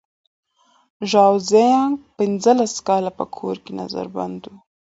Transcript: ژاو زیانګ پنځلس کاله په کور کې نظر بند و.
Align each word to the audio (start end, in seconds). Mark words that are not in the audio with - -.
ژاو 1.09 1.35
زیانګ 1.49 1.93
پنځلس 2.17 2.73
کاله 2.87 3.11
په 3.19 3.25
کور 3.35 3.55
کې 3.63 3.71
نظر 3.81 4.05
بند 4.15 4.41
و. 4.49 4.53